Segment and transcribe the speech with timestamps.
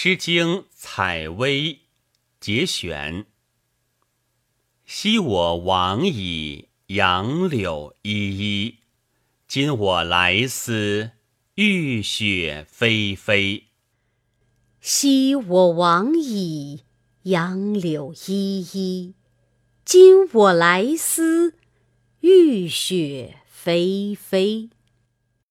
[0.00, 1.80] 诗经采薇
[2.38, 3.26] 节选。
[4.86, 8.76] 昔我往矣杨柳依依。
[9.48, 11.10] 今我来思
[11.56, 13.64] 雨雪霏霏。
[14.80, 16.84] 昔我往矣
[17.22, 19.14] 杨柳依依。
[19.84, 21.56] 今我来思
[22.20, 24.70] 雨雪霏霏。